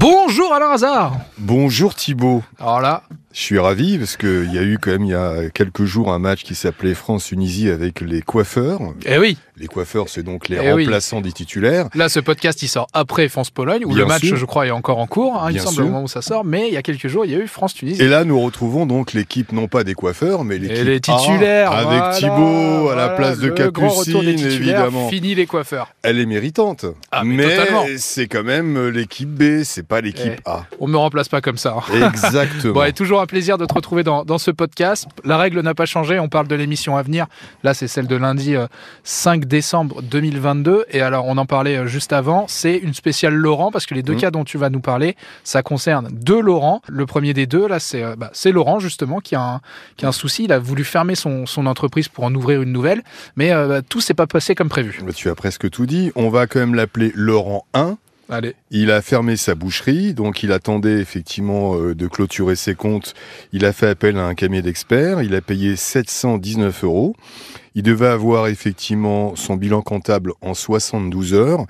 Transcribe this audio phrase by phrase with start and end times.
[0.00, 2.44] Bonjour Alain Hazard Bonjour Thibaut.
[2.60, 5.50] Alors là, Je suis ravi parce qu'il y a eu quand même il y a
[5.52, 8.80] quelques jours un match qui s'appelait France-Tunisie avec les coiffeurs.
[9.04, 10.84] eh oui, Les coiffeurs, c'est donc les Eh oui.
[10.84, 11.88] remplaçants des titulaires.
[11.94, 14.36] là ce podcast il sort après France-Pologne, où Bien le match sûr.
[14.36, 15.84] je crois est encore en cours, hein, il semble sûr.
[15.84, 17.46] au moment où ça sort, mais il y a quelques jours il y a eu
[17.46, 18.00] France-Tunisie.
[18.02, 21.78] Et là, nous retrouvons donc l'équipe, non pas des coiffeurs, mais l'équipe les titulaires, A,
[21.80, 24.04] avec voilà, Thibaut à la place de Capucine,
[24.36, 25.08] titulaires, évidemment.
[25.10, 25.88] Fini les coiffeurs.
[26.02, 26.86] Elle est méritante.
[27.12, 27.84] Ah, mais totalement.
[27.98, 30.48] c'est quand même l'équipe B, c'est pas l'équipe Eh.
[30.48, 30.64] A.
[30.80, 31.76] On me remplace pas comme ça.
[31.92, 32.10] hein.
[32.14, 32.72] Exactement.
[32.78, 35.06] Bon, et toujours un plaisir de te retrouver dans, dans ce podcast.
[35.24, 37.26] La règle n'a pas changé, on parle de l'émission à venir.
[37.62, 38.66] Là, c'est celle de lundi euh,
[39.04, 40.84] 5 décembre 2022.
[40.90, 44.02] Et alors, on en parlait euh, juste avant, c'est une spéciale Laurent, parce que les
[44.02, 44.20] deux Mhm.
[44.20, 46.82] cas dont tu vas nous parler, ça concerne deux Laurent.
[46.88, 49.60] Le premier des deux, là, c'est euh, bah, Laurent, justement, qui a, un,
[49.96, 50.44] qui a un souci.
[50.44, 53.02] Il a voulu fermer son, son entreprise pour en ouvrir une nouvelle,
[53.36, 55.00] mais euh, bah, tout s'est pas passé comme prévu.
[55.14, 56.10] Tu as presque tout dit.
[56.16, 57.96] On va quand même l'appeler Laurent 1.
[58.70, 63.14] Il a fermé sa boucherie, donc il attendait effectivement euh, de clôturer ses comptes.
[63.52, 65.22] Il a fait appel à un cabinet d'experts.
[65.22, 67.16] Il a payé 719 euros.
[67.74, 71.66] Il devait avoir effectivement son bilan comptable en 72 heures.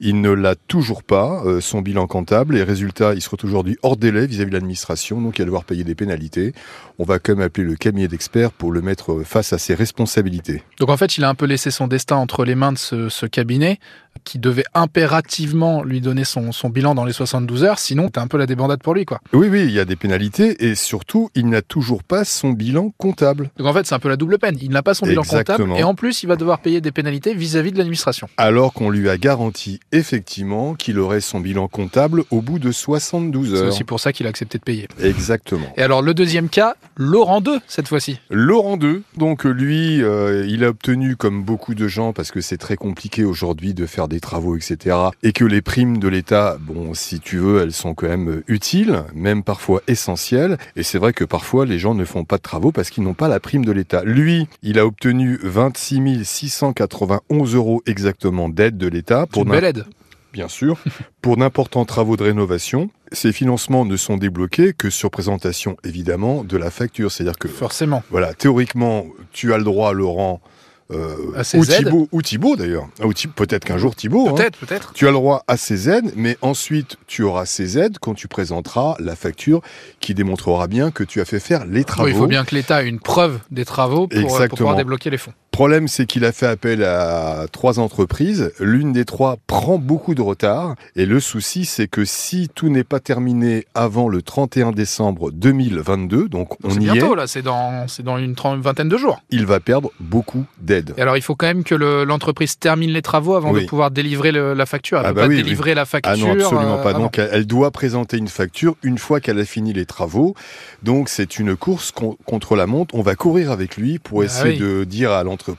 [0.00, 2.56] Il ne l'a toujours pas, euh, son bilan comptable.
[2.56, 5.64] Et résultat, il se retrouve aujourd'hui hors délai vis-à-vis de l'administration, donc il va devoir
[5.64, 6.52] payer des pénalités.
[6.98, 9.74] On va quand même appeler le cabinet d'experts pour le mettre euh, face à ses
[9.74, 10.62] responsabilités.
[10.78, 13.08] Donc en fait, il a un peu laissé son destin entre les mains de ce,
[13.08, 13.78] ce cabinet
[14.24, 18.26] qui devait impérativement lui donner son, son bilan dans les 72 heures, sinon c'était un
[18.26, 19.20] peu la débandade pour lui quoi.
[19.32, 22.92] Oui, oui, il y a des pénalités et surtout, il n'a toujours pas son bilan
[22.98, 23.50] comptable.
[23.56, 24.58] Donc en fait, c'est un peu la double peine.
[24.60, 25.22] Il n'a pas son bilan
[25.54, 25.76] Exactement.
[25.76, 28.28] et en plus, il va devoir payer des pénalités vis-à-vis de l'administration.
[28.36, 33.50] Alors qu'on lui a garanti effectivement qu'il aurait son bilan comptable au bout de 72
[33.50, 33.68] C'est heures.
[33.68, 34.88] aussi pour ça qu'il a accepté de payer.
[35.02, 35.66] Exactement.
[35.76, 38.20] Et alors le deuxième cas, Laurent 2 cette fois-ci.
[38.30, 42.56] Laurent 2, donc lui, euh, il a obtenu comme beaucoup de gens, parce que c'est
[42.56, 46.94] très compliqué aujourd'hui de faire des travaux, etc., et que les primes de l'État, bon,
[46.94, 51.12] si tu veux, elles sont quand même euh, utiles, même parfois essentielles, et c'est vrai
[51.12, 53.64] que parfois les gens ne font pas de travaux parce qu'ils n'ont pas la prime
[53.64, 54.02] de l'État.
[54.04, 59.84] Lui, il a obtenu 26 691 euros exactement d'aide de l'État Pour une belle aide.
[60.32, 60.78] bien sûr,
[61.22, 62.90] pour d'importants travaux de rénovation.
[63.12, 67.10] Ces financements ne sont débloqués que sur présentation, évidemment, de la facture.
[67.10, 68.02] C'est-à-dire que, Forcément.
[68.10, 70.48] voilà, théoriquement, tu as le droit, Laurent, euh,
[70.90, 71.64] ou.
[71.64, 73.06] Thibaut, ou Thibaut d'ailleurs, Ah,
[73.36, 74.34] peut-être qu'un jour Thibaut, hein.
[74.34, 74.92] Peut-être, peut-être.
[74.92, 78.28] tu as le droit à ces aides, mais ensuite tu auras ces aides quand tu
[78.28, 79.60] présenteras la facture
[80.00, 82.06] qui démontrera bien que tu as fait faire les travaux.
[82.08, 84.76] Oui, il faut bien que l'État ait une preuve des travaux pour, euh, pour pouvoir
[84.76, 85.32] débloquer les fonds.
[85.60, 88.50] Problème, c'est qu'il a fait appel à trois entreprises.
[88.60, 90.74] L'une des trois prend beaucoup de retard.
[90.96, 96.30] Et le souci, c'est que si tout n'est pas terminé avant le 31 décembre 2022,
[96.30, 99.20] donc on y bientôt est, là, c'est dans, c'est dans une vingtaine de jours.
[99.30, 100.94] il va perdre beaucoup d'aide.
[100.96, 103.66] Et alors, il faut quand même que le- l'entreprise termine les travaux avant de Oui.
[103.66, 105.00] pouvoir délivrer le- la facture.
[105.00, 105.42] Elle Ah peut bah pas oui, oui.
[105.42, 106.10] délivrer la facture.
[106.10, 106.94] Ah non, absolument euh, pas.
[106.94, 107.00] non.
[107.00, 110.34] Donc, elle elle doit présenter une facture une fois qu'elle a fini les travaux.
[110.82, 112.94] Donc, c'est une course con- contre la montre.
[112.94, 114.58] On va courir avec lui pour Ah essayer oui.
[114.58, 115.49] de dire à l'entreprise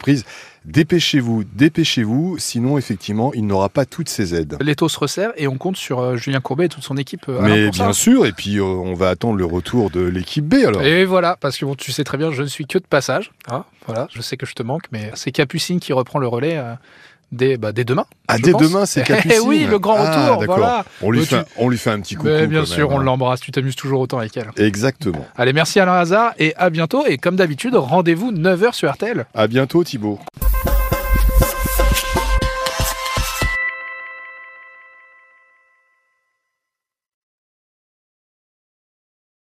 [0.66, 4.58] dépêchez-vous, dépêchez-vous, sinon, effectivement, il n'aura pas toutes ses aides.
[4.62, 7.26] L'étau se resserre et on compte sur euh, Julien Courbet et toute son équipe.
[7.30, 7.84] euh, Mais pour ça.
[7.86, 10.82] bien sûr, et puis euh, on va attendre le retour de l'équipe B alors.
[10.84, 13.32] Et voilà, parce que bon, tu sais très bien, je ne suis que de passage.
[13.50, 16.58] hein, voilà, je sais que je te manque, mais c'est Capucine qui reprend le relais
[16.58, 16.74] euh,
[17.32, 18.06] dès, bah, dès demain.
[18.28, 18.62] Ah, dès pense.
[18.62, 19.40] demain, c'est Eh Capucine.
[19.46, 20.86] oui, le grand Ah, retour, voilà.
[21.02, 22.28] On lui, fait, tu- on lui fait un petit coucou.
[22.30, 23.04] Mais bien sûr, même, on hein.
[23.04, 24.52] l'embrasse, tu t'amuses toujours autant avec elle.
[24.58, 25.26] Exactement.
[25.38, 27.06] Allez, merci Alain Hazard et à bientôt.
[27.06, 29.26] Et comme d'habitude, rendez-vous 9h sur RTL.
[29.34, 30.20] À bientôt Thibaut.